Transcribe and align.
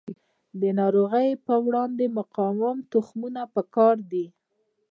د 0.61 0.63
ناروغیو 0.79 1.41
په 1.47 1.55
وړاندې 1.65 2.05
مقاوم 2.17 2.77
تخمونه 2.93 3.41
پکار 3.55 3.95
دي. 4.11 4.25